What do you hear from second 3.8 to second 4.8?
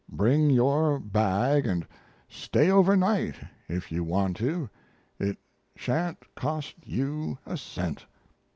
you want to.